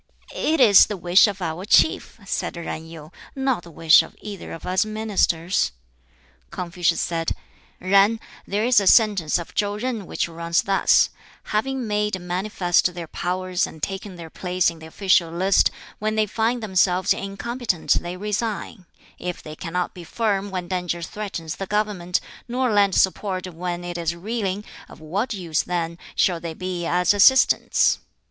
[0.33, 4.51] "It is the wish of our Chief," said Yen Yu, "not the wish of either
[4.51, 5.71] of us ministers."
[6.49, 7.33] Confucius said,
[7.79, 11.11] "Yen, there is a sentence of ChŠu Jin which runs thus:
[11.43, 15.69] 'Having made manifest their powers and taken their place in the official list,
[15.99, 18.87] when they find themselves incompetent they resign;
[19.19, 23.99] if they cannot be firm when danger threatens the government, nor lend support when it
[23.99, 27.99] is reeling, of what use then shall they be as Assistants?'